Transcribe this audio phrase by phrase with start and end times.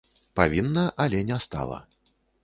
[0.39, 1.77] Павінна, але не стала.